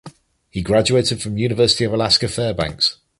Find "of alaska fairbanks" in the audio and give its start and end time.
1.83-2.97